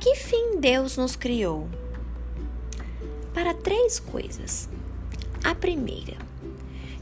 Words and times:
que 0.00 0.16
fim 0.16 0.58
Deus 0.58 0.96
nos 0.96 1.14
criou? 1.14 1.68
Para 3.34 3.52
três 3.52 4.00
coisas. 4.00 4.66
A 5.44 5.54
primeira, 5.54 6.16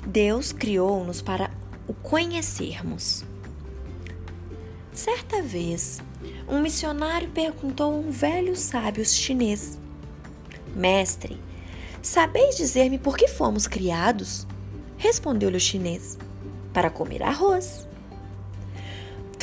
Deus 0.05 0.53
criou-nos 0.53 1.23
para 1.23 1.51
o 1.87 1.95
conhecermos. 1.95 3.25
Certa 4.93 5.41
vez, 5.41 6.03
um 6.49 6.61
missionário 6.61 7.29
perguntou 7.31 7.93
a 7.93 7.97
um 7.97 8.11
velho 8.11 8.57
sábio 8.57 9.05
chinês: 9.07 9.79
Mestre, 10.75 11.41
sabeis 12.03 12.57
dizer-me 12.57 12.99
por 12.99 13.17
que 13.17 13.29
fomos 13.29 13.69
criados? 13.69 14.45
Respondeu-lhe 14.97 15.57
o 15.57 15.61
chinês: 15.61 16.19
Para 16.73 16.91
comer 16.91 17.23
arroz. 17.23 17.88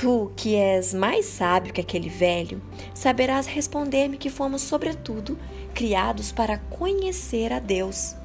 Tu, 0.06 0.32
que 0.36 0.54
és 0.54 0.94
mais 0.94 1.26
sábio 1.26 1.74
que 1.74 1.82
aquele 1.82 2.10
velho, 2.10 2.62
saberás 2.94 3.48
responder-me 3.48 4.20
que 4.20 4.30
fomos, 4.30 4.62
sobretudo, 4.62 5.36
criados 5.74 6.32
para 6.32 6.60
conhecer 6.60 7.52
a 7.52 7.58
Deus. 7.58 8.16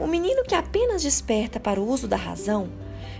O 0.00 0.06
menino 0.06 0.44
que 0.44 0.54
apenas 0.54 1.02
desperta 1.02 1.60
para 1.60 1.78
o 1.78 1.86
uso 1.86 2.08
da 2.08 2.16
razão 2.16 2.70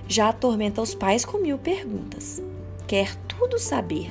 já 0.09 0.31
atormenta 0.31 0.81
os 0.81 0.95
pais 0.95 1.27
com 1.27 1.37
mil 1.37 1.59
perguntas. 1.59 2.43
Quer 2.87 3.15
tudo 3.29 3.59
saber. 3.59 4.11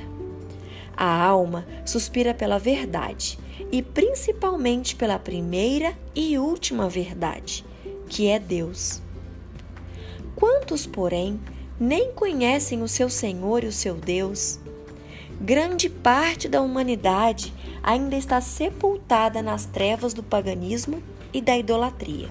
A 0.96 1.20
alma 1.24 1.66
suspira 1.84 2.32
pela 2.32 2.60
verdade 2.60 3.40
e 3.72 3.82
principalmente 3.82 4.94
pela 4.94 5.18
primeira 5.18 5.98
e 6.14 6.38
última 6.38 6.88
verdade, 6.88 7.64
que 8.08 8.28
é 8.28 8.38
Deus. 8.38 9.02
Quantos, 10.36 10.86
porém, 10.86 11.40
nem 11.78 12.12
conhecem 12.12 12.82
o 12.82 12.88
seu 12.88 13.08
Senhor 13.08 13.62
e 13.64 13.66
o 13.66 13.72
seu 13.72 13.94
Deus. 13.94 14.58
Grande 15.40 15.90
parte 15.90 16.48
da 16.48 16.62
humanidade 16.62 17.52
ainda 17.82 18.16
está 18.16 18.40
sepultada 18.40 19.42
nas 19.42 19.66
trevas 19.66 20.14
do 20.14 20.22
paganismo 20.22 21.02
e 21.32 21.40
da 21.40 21.56
idolatria. 21.56 22.30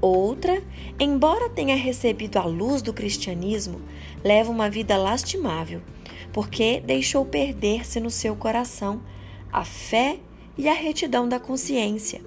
Outra, 0.00 0.62
embora 1.00 1.50
tenha 1.50 1.74
recebido 1.74 2.36
a 2.36 2.44
luz 2.44 2.80
do 2.82 2.92
cristianismo, 2.92 3.80
leva 4.22 4.50
uma 4.50 4.70
vida 4.70 4.96
lastimável, 4.96 5.80
porque 6.32 6.80
deixou 6.80 7.24
perder-se 7.24 7.98
no 7.98 8.10
seu 8.10 8.36
coração 8.36 9.02
a 9.52 9.64
fé 9.64 10.18
e 10.56 10.68
a 10.68 10.74
retidão 10.74 11.28
da 11.28 11.40
consciência. 11.40 12.20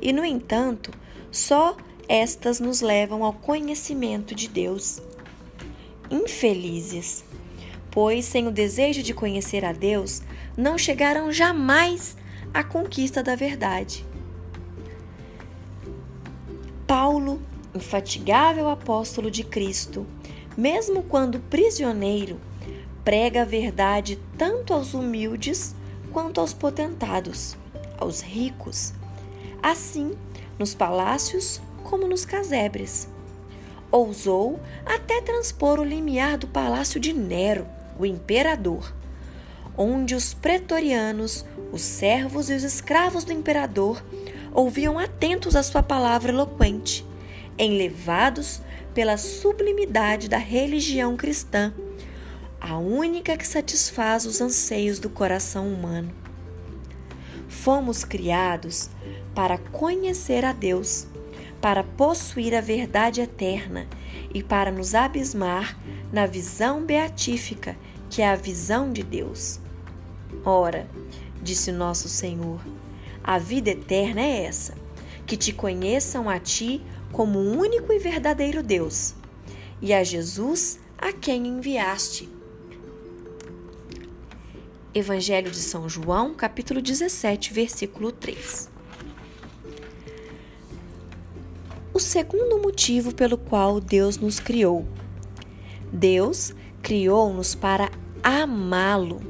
E, 0.00 0.12
no 0.12 0.24
entanto, 0.24 0.92
só 1.32 1.76
estas 2.08 2.60
nos 2.60 2.80
levam 2.80 3.24
ao 3.24 3.32
conhecimento 3.32 4.34
de 4.34 4.48
Deus. 4.48 5.00
Infelizes, 6.10 7.24
pois 7.90 8.24
sem 8.24 8.46
o 8.46 8.52
desejo 8.52 9.02
de 9.02 9.12
conhecer 9.12 9.64
a 9.64 9.72
Deus, 9.72 10.22
não 10.56 10.78
chegarão 10.78 11.32
jamais 11.32 12.16
à 12.54 12.62
conquista 12.62 13.22
da 13.22 13.34
verdade. 13.34 14.04
Paulo, 16.86 17.42
infatigável 17.74 18.68
apóstolo 18.68 19.30
de 19.30 19.42
Cristo, 19.42 20.06
mesmo 20.56 21.02
quando 21.02 21.40
prisioneiro, 21.40 22.40
prega 23.04 23.42
a 23.42 23.44
verdade 23.44 24.18
tanto 24.38 24.72
aos 24.72 24.94
humildes 24.94 25.74
quanto 26.12 26.40
aos 26.40 26.54
potentados, 26.54 27.56
aos 27.98 28.20
ricos. 28.20 28.92
Assim, 29.62 30.12
nos 30.58 30.74
palácios 30.74 31.60
como 31.86 32.08
nos 32.08 32.24
casebres. 32.24 33.08
Ousou 33.92 34.60
até 34.84 35.22
transpor 35.22 35.78
o 35.78 35.84
limiar 35.84 36.36
do 36.36 36.48
palácio 36.48 36.98
de 36.98 37.12
Nero, 37.12 37.66
o 37.96 38.04
imperador, 38.04 38.92
onde 39.76 40.14
os 40.14 40.34
pretorianos, 40.34 41.44
os 41.72 41.82
servos 41.82 42.50
e 42.50 42.54
os 42.54 42.64
escravos 42.64 43.24
do 43.24 43.32
imperador 43.32 44.04
ouviam 44.52 44.98
atentos 44.98 45.54
a 45.54 45.62
sua 45.62 45.82
palavra 45.82 46.32
eloquente, 46.32 47.06
enlevados 47.56 48.60
pela 48.92 49.16
sublimidade 49.16 50.28
da 50.28 50.38
religião 50.38 51.16
cristã, 51.16 51.72
a 52.60 52.76
única 52.78 53.36
que 53.36 53.46
satisfaz 53.46 54.26
os 54.26 54.40
anseios 54.40 54.98
do 54.98 55.08
coração 55.08 55.68
humano. 55.68 56.12
Fomos 57.48 58.04
criados 58.04 58.90
para 59.34 59.56
conhecer 59.58 60.44
a 60.44 60.52
Deus 60.52 61.06
para 61.60 61.82
possuir 61.82 62.54
a 62.54 62.60
verdade 62.60 63.20
eterna 63.20 63.86
e 64.32 64.42
para 64.42 64.70
nos 64.70 64.94
abismar 64.94 65.78
na 66.12 66.26
visão 66.26 66.84
beatífica, 66.84 67.76
que 68.10 68.22
é 68.22 68.28
a 68.28 68.36
visão 68.36 68.92
de 68.92 69.02
Deus. 69.02 69.60
Ora, 70.44 70.88
disse 71.42 71.72
nosso 71.72 72.08
Senhor, 72.08 72.60
a 73.22 73.38
vida 73.38 73.70
eterna 73.70 74.20
é 74.20 74.44
essa: 74.44 74.74
que 75.26 75.36
te 75.36 75.52
conheçam 75.52 76.28
a 76.28 76.38
ti 76.38 76.82
como 77.12 77.38
o 77.38 77.58
único 77.58 77.92
e 77.92 77.98
verdadeiro 77.98 78.62
Deus, 78.62 79.14
e 79.80 79.92
a 79.92 80.04
Jesus 80.04 80.78
a 80.98 81.12
quem 81.12 81.46
enviaste. 81.46 82.28
Evangelho 84.94 85.50
de 85.50 85.58
São 85.58 85.88
João, 85.88 86.34
capítulo 86.34 86.80
17, 86.80 87.52
versículo 87.52 88.10
3. 88.10 88.75
O 91.96 91.98
segundo 91.98 92.58
motivo 92.58 93.14
pelo 93.14 93.38
qual 93.38 93.80
Deus 93.80 94.18
nos 94.18 94.38
criou. 94.38 94.86
Deus 95.90 96.54
criou-nos 96.82 97.54
para 97.54 97.90
amá-lo. 98.22 99.22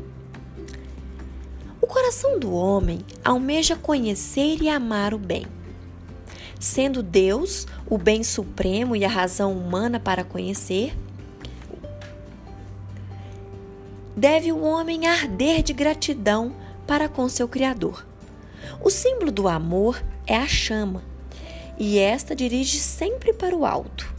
O 1.81 1.87
coração 1.87 2.41
do 2.41 2.53
homem 2.53 2.99
almeja 3.25 3.77
conhecer 3.77 4.60
e 4.60 4.69
amar 4.69 5.15
o 5.15 5.19
bem. 5.19 5.47
Sendo 6.59 7.04
Deus 7.04 7.69
o 7.88 7.97
bem 7.97 8.25
supremo 8.25 8.97
e 8.97 9.04
a 9.04 9.09
razão 9.09 9.53
humana 9.53 10.00
para 10.00 10.25
conhecer, 10.25 10.98
deve 14.16 14.50
o 14.50 14.60
homem 14.62 15.06
arder 15.06 15.62
de 15.62 15.72
gratidão 15.72 16.53
para 16.84 17.09
com 17.09 17.28
seu 17.28 17.47
Criador. 17.47 18.04
O 18.83 18.91
símbolo 18.91 19.31
do 19.31 19.47
amor 19.47 20.03
é 20.27 20.37
a 20.37 20.48
chama 20.48 21.15
e 21.78 21.98
esta 21.98 22.34
dirige 22.34 22.78
sempre 22.78 23.32
para 23.32 23.54
o 23.54 23.64
alto. 23.64 24.14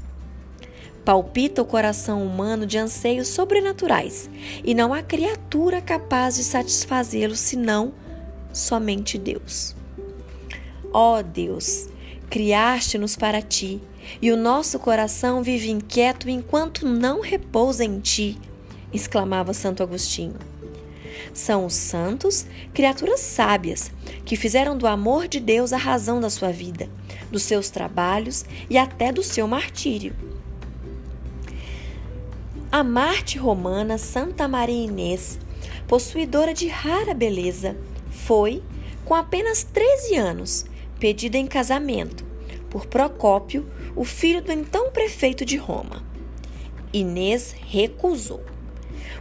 Palpita 1.03 1.61
o 1.61 1.65
coração 1.65 2.25
humano 2.25 2.65
de 2.65 2.77
anseios 2.77 3.29
sobrenaturais, 3.29 4.29
e 4.63 4.75
não 4.75 4.93
há 4.93 5.01
criatura 5.01 5.81
capaz 5.81 6.35
de 6.35 6.43
satisfazê-lo 6.43 7.35
senão 7.35 7.93
somente 8.51 9.17
Deus. 9.17 9.75
Ó 10.91 11.17
oh 11.17 11.23
Deus, 11.23 11.87
criaste-nos 12.29 13.15
para 13.15 13.41
ti, 13.41 13.81
e 14.21 14.31
o 14.31 14.37
nosso 14.37 14.79
coração 14.79 15.41
vive 15.41 15.69
inquieto 15.69 16.29
enquanto 16.29 16.85
não 16.85 17.21
repousa 17.21 17.83
em 17.83 17.99
ti, 17.99 18.37
exclamava 18.93 19.53
Santo 19.53 19.81
Agostinho. 19.81 20.35
São 21.33 21.65
os 21.65 21.73
santos, 21.73 22.45
criaturas 22.73 23.19
sábias, 23.19 23.91
que 24.25 24.35
fizeram 24.35 24.77
do 24.77 24.87
amor 24.87 25.27
de 25.27 25.39
Deus 25.39 25.71
a 25.71 25.77
razão 25.77 26.19
da 26.19 26.29
sua 26.29 26.51
vida 26.51 26.89
dos 27.31 27.43
seus 27.43 27.69
trabalhos 27.69 28.45
e 28.69 28.77
até 28.77 29.11
do 29.11 29.23
seu 29.23 29.47
martírio. 29.47 30.15
A 32.71 32.83
Marte 32.83 33.37
romana 33.37 33.97
Santa 33.97 34.47
Maria 34.47 34.85
Inês, 34.85 35.39
possuidora 35.87 36.53
de 36.53 36.67
rara 36.67 37.13
beleza, 37.13 37.77
foi, 38.11 38.61
com 39.05 39.15
apenas 39.15 39.63
13 39.63 40.15
anos, 40.15 40.65
pedida 40.99 41.37
em 41.37 41.47
casamento 41.47 42.27
por 42.69 42.85
Procópio, 42.85 43.67
o 43.95 44.03
filho 44.03 44.39
do 44.39 44.51
então 44.51 44.91
prefeito 44.91 45.43
de 45.43 45.57
Roma. 45.57 46.03
Inês 46.93 47.55
recusou. 47.65 48.43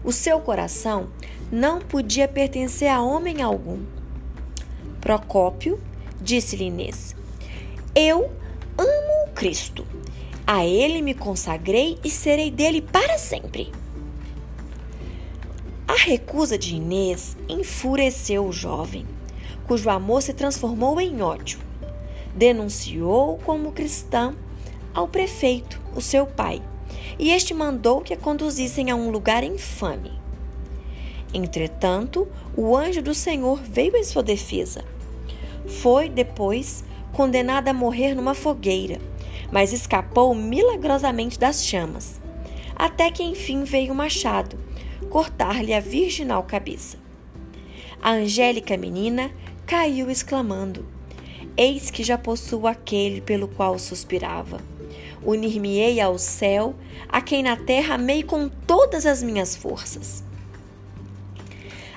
O 0.05 0.13
seu 0.13 0.41
coração 0.41 1.09
não 1.51 1.81
podia 1.81 2.29
pertencer 2.29 2.89
a 2.89 3.01
homem 3.01 3.41
algum. 3.41 3.81
Procópio 5.01 5.81
disse-lhe 6.21 6.65
Inês: 6.65 7.16
eu 7.97 8.31
amo 8.77 9.27
o 9.27 9.31
Cristo. 9.33 9.87
A 10.47 10.67
Ele 10.67 11.01
me 11.01 11.15
consagrei 11.15 11.99
e 12.05 12.11
serei 12.11 12.51
dele 12.51 12.83
para 12.83 13.17
sempre. 13.17 13.73
A 15.89 15.95
recusa 15.95 16.59
de 16.59 16.77
Inês 16.77 17.39
enfureceu 17.49 18.45
o 18.45 18.53
jovem, 18.53 19.07
cujo 19.67 19.89
amor 19.89 20.21
se 20.21 20.35
transformou 20.35 21.01
em 21.01 21.23
ódio. 21.23 21.59
Denunciou 22.35 23.39
como 23.39 23.73
cristã 23.73 24.37
ao 24.93 25.09
prefeito, 25.09 25.81
o 25.95 26.03
seu 26.03 26.27
pai, 26.27 26.61
e 27.19 27.31
este 27.31 27.55
mandou 27.55 28.03
que 28.03 28.13
a 28.13 28.17
conduzissem 28.19 28.91
a 28.91 28.95
um 28.95 29.11
lugar 29.11 29.43
infame. 29.43 30.13
Entretanto, 31.33 32.29
o 32.55 32.77
anjo 32.77 33.01
do 33.01 33.15
Senhor 33.15 33.59
veio 33.63 33.97
em 33.97 34.05
sua 34.05 34.23
defesa. 34.23 34.85
Foi 35.67 36.11
depois 36.11 36.85
condenada 37.17 37.71
a 37.71 37.75
morrer 37.75 38.15
numa 38.15 38.35
fogueira, 38.35 39.01
mas 39.51 39.73
escapou 39.73 40.35
milagrosamente 40.35 41.39
das 41.39 41.65
chamas, 41.65 42.21
até 42.75 43.11
que 43.11 43.23
enfim 43.23 43.65
veio 43.65 43.95
o 43.95 43.97
machado 43.97 44.59
cortar-lhe 45.09 45.73
a 45.73 45.81
virginal 45.81 46.43
cabeça. 46.43 46.99
a 48.03 48.11
angélica 48.13 48.77
menina 48.77 49.31
caiu 49.65 50.11
exclamando: 50.11 50.85
Eis 51.57 51.91
que 51.91 52.05
já 52.05 52.19
possuo 52.19 52.67
aquele 52.67 53.23
pelo 53.23 53.49
qual 53.49 53.79
suspirava. 53.79 54.61
Unir-me-ei 55.25 55.99
ao 55.99 56.19
céu, 56.19 56.75
a 57.09 57.23
quem 57.23 57.43
na 57.43 57.57
terra 57.57 57.95
amei 57.95 58.23
com 58.23 58.47
todas 58.47 59.07
as 59.07 59.23
minhas 59.23 59.57
forças. 59.57 60.23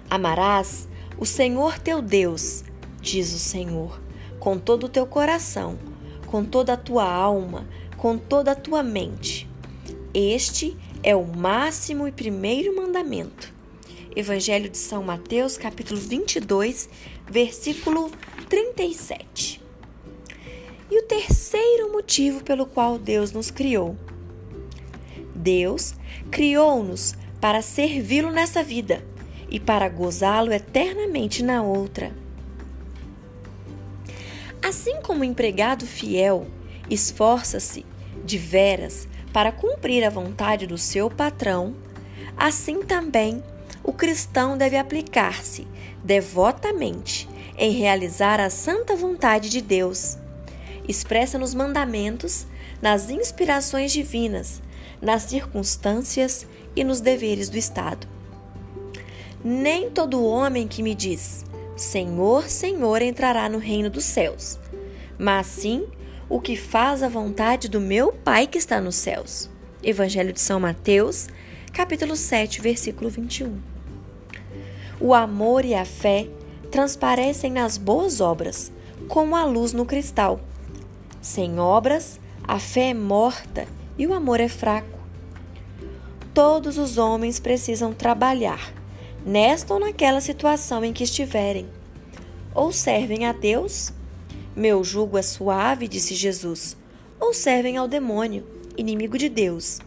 Amarás 0.09 0.87
o 1.17 1.25
Senhor 1.25 1.77
teu 1.77 2.01
Deus, 2.01 2.63
diz 3.01 3.33
o 3.33 3.37
Senhor, 3.37 3.99
com 4.39 4.57
todo 4.57 4.85
o 4.85 4.89
teu 4.89 5.05
coração, 5.05 5.77
com 6.25 6.43
toda 6.43 6.73
a 6.73 6.77
tua 6.77 7.03
alma, 7.03 7.67
com 7.97 8.17
toda 8.17 8.51
a 8.51 8.55
tua 8.55 8.81
mente. 8.81 9.49
Este 10.13 10.75
é 11.03 11.15
o 11.15 11.25
máximo 11.25 12.07
e 12.07 12.11
primeiro 12.11 12.75
mandamento. 12.75 13.53
Evangelho 14.15 14.69
de 14.69 14.77
São 14.77 15.03
Mateus, 15.03 15.57
capítulo 15.57 15.99
22, 15.99 16.89
versículo 17.29 18.11
37. 18.49 19.61
E 20.89 20.99
o 20.99 21.03
terceiro 21.03 21.91
motivo 21.91 22.43
pelo 22.43 22.65
qual 22.65 22.97
Deus 22.97 23.31
nos 23.31 23.51
criou. 23.51 23.95
Deus 25.35 25.93
criou-nos 26.31 27.13
para 27.39 27.61
servi-lo 27.61 28.31
nessa 28.31 28.63
vida 28.63 29.05
e 29.49 29.59
para 29.59 29.87
gozá-lo 29.87 30.51
eternamente 30.51 31.43
na 31.43 31.61
outra. 31.61 32.11
Assim 34.69 35.01
como 35.01 35.21
o 35.21 35.25
empregado 35.25 35.83
fiel 35.87 36.45
esforça-se 36.91 37.83
de 38.23 38.37
veras 38.37 39.07
para 39.33 39.51
cumprir 39.51 40.03
a 40.03 40.11
vontade 40.11 40.67
do 40.67 40.77
seu 40.77 41.09
patrão, 41.09 41.73
assim 42.37 42.83
também 42.83 43.43
o 43.83 43.91
cristão 43.91 44.55
deve 44.55 44.77
aplicar-se 44.77 45.67
devotamente 46.03 47.27
em 47.57 47.71
realizar 47.71 48.39
a 48.39 48.51
santa 48.51 48.95
vontade 48.95 49.49
de 49.49 49.59
Deus, 49.59 50.19
expressa 50.87 51.39
nos 51.39 51.55
mandamentos, 51.55 52.45
nas 52.79 53.09
inspirações 53.09 53.91
divinas, 53.91 54.61
nas 55.01 55.23
circunstâncias 55.23 56.45
e 56.75 56.83
nos 56.83 57.01
deveres 57.01 57.49
do 57.49 57.57
Estado. 57.57 58.07
Nem 59.43 59.89
todo 59.89 60.23
homem 60.23 60.67
que 60.67 60.83
me 60.83 60.93
diz 60.93 61.48
Senhor, 61.79 62.49
Senhor 62.49 63.01
entrará 63.01 63.47
no 63.47 63.57
reino 63.57 63.89
dos 63.89 64.03
céus, 64.03 64.59
mas 65.17 65.47
sim 65.47 65.87
o 66.27 66.41
que 66.41 66.57
faz 66.57 67.01
a 67.01 67.07
vontade 67.07 67.69
do 67.69 67.79
meu 67.79 68.11
Pai 68.11 68.47
que 68.47 68.57
está 68.57 68.81
nos 68.81 68.95
céus. 68.95 69.49
Evangelho 69.81 70.33
de 70.33 70.41
São 70.41 70.59
Mateus, 70.59 71.29
capítulo 71.71 72.17
7, 72.17 72.59
versículo 72.59 73.09
21. 73.09 73.57
O 74.99 75.13
amor 75.13 75.63
e 75.63 75.73
a 75.73 75.85
fé 75.85 76.27
transparecem 76.69 77.49
nas 77.49 77.77
boas 77.77 78.19
obras, 78.19 78.73
como 79.07 79.33
a 79.33 79.45
luz 79.45 79.71
no 79.71 79.85
cristal. 79.85 80.41
Sem 81.21 81.61
obras, 81.61 82.19
a 82.45 82.59
fé 82.59 82.89
é 82.89 82.93
morta 82.93 83.65
e 83.97 84.05
o 84.05 84.13
amor 84.13 84.41
é 84.41 84.49
fraco. 84.49 84.99
Todos 86.33 86.77
os 86.77 86.97
homens 86.97 87.39
precisam 87.39 87.93
trabalhar, 87.93 88.73
nesta 89.25 89.73
ou 89.73 89.79
naquela 89.79 90.21
situação 90.21 90.83
em 90.83 90.93
que 90.93 91.03
estiverem. 91.03 91.67
Ou 92.53 92.71
servem 92.71 93.25
a 93.25 93.31
Deus 93.31 93.93
meu 94.59 94.83
jugo 94.83 95.17
é 95.17 95.21
suave, 95.21 95.87
disse 95.87 96.13
Jesus, 96.15 96.75
ou 97.17 97.33
servem 97.33 97.77
ao 97.77 97.87
demônio, 97.87 98.45
inimigo 98.75 99.17
de 99.17 99.29
Deus. 99.29 99.79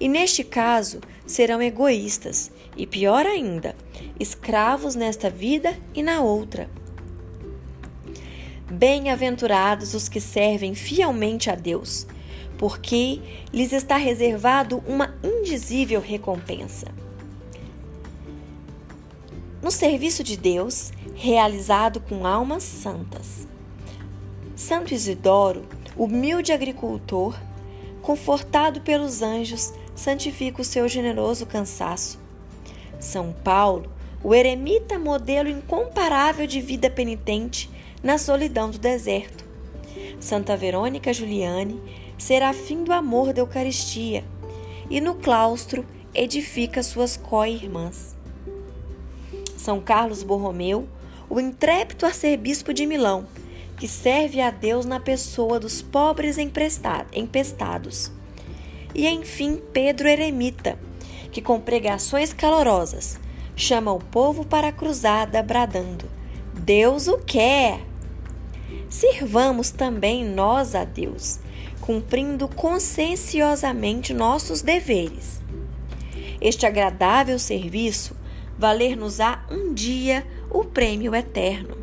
E 0.00 0.08
neste 0.08 0.42
caso 0.42 1.00
serão 1.24 1.62
egoístas 1.62 2.50
e, 2.76 2.88
pior 2.88 3.24
ainda, 3.24 3.76
escravos 4.18 4.96
nesta 4.96 5.30
vida 5.30 5.78
e 5.94 6.02
na 6.02 6.20
outra. 6.20 6.68
Bem-aventurados 8.68 9.94
os 9.94 10.08
que 10.08 10.20
servem 10.20 10.74
fielmente 10.74 11.48
a 11.48 11.54
Deus, 11.54 12.04
porque 12.58 13.20
lhes 13.52 13.72
está 13.72 13.96
reservado 13.96 14.82
uma 14.88 15.14
indizível 15.22 16.00
recompensa. 16.00 16.88
No 19.62 19.70
serviço 19.70 20.24
de 20.24 20.38
Deus, 20.38 20.90
realizado 21.14 22.00
com 22.00 22.26
almas 22.26 22.62
santas. 22.62 23.46
Santo 24.56 24.94
Isidoro, 24.94 25.66
humilde 25.94 26.50
agricultor, 26.50 27.38
confortado 28.00 28.80
pelos 28.80 29.20
anjos, 29.20 29.72
santifica 29.94 30.62
o 30.62 30.64
seu 30.64 30.88
generoso 30.88 31.44
cansaço. 31.44 32.18
São 32.98 33.34
Paulo, 33.44 33.90
o 34.24 34.34
eremita 34.34 34.98
modelo 34.98 35.48
incomparável 35.48 36.46
de 36.46 36.60
vida 36.60 36.88
penitente 36.88 37.70
na 38.02 38.16
solidão 38.16 38.70
do 38.70 38.78
deserto. 38.78 39.44
Santa 40.18 40.56
Verônica 40.56 41.12
Juliane, 41.12 41.78
serafim 42.16 42.82
do 42.82 42.94
amor 42.94 43.34
da 43.34 43.42
Eucaristia, 43.42 44.24
e 44.88 45.02
no 45.02 45.16
claustro 45.16 45.84
edifica 46.14 46.82
suas 46.82 47.16
co-irmãs. 47.16 48.19
São 49.60 49.78
Carlos 49.78 50.22
Borromeu, 50.22 50.88
o 51.28 51.38
intrépido 51.38 52.06
arcebispo 52.06 52.72
de 52.72 52.86
Milão, 52.86 53.26
que 53.76 53.86
serve 53.86 54.40
a 54.40 54.50
Deus 54.50 54.86
na 54.86 54.98
pessoa 54.98 55.60
dos 55.60 55.82
pobres 55.82 56.38
empestados. 56.38 58.10
E 58.94 59.06
enfim, 59.06 59.60
Pedro 59.70 60.08
Eremita, 60.08 60.78
que 61.30 61.42
com 61.42 61.60
pregações 61.60 62.32
calorosas 62.32 63.20
chama 63.54 63.92
o 63.92 63.98
povo 63.98 64.46
para 64.46 64.68
a 64.68 64.72
cruzada, 64.72 65.42
bradando: 65.42 66.06
Deus 66.54 67.06
o 67.06 67.18
quer! 67.18 67.80
Sirvamos 68.88 69.70
também 69.70 70.24
nós 70.24 70.74
a 70.74 70.84
Deus, 70.84 71.38
cumprindo 71.82 72.48
conscienciosamente 72.48 74.14
nossos 74.14 74.62
deveres. 74.62 75.38
Este 76.40 76.64
agradável 76.64 77.38
serviço 77.38 78.16
valer-nos-á 78.60 79.46
um 79.50 79.72
dia 79.72 80.26
o 80.50 80.62
prêmio 80.62 81.14
eterno. 81.14 81.79